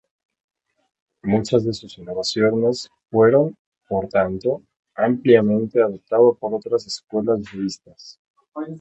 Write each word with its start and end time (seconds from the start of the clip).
Muchas 1.21 1.63
de 1.63 1.73
sus 1.75 1.99
innovaciones 1.99 2.89
fueron, 3.11 3.55
por 3.87 4.09
tanto, 4.09 4.63
ampliamente 4.95 5.79
adoptado 5.79 6.33
por 6.33 6.55
otras 6.55 6.87
escuelas 6.87 7.41
budistas. 7.53 8.19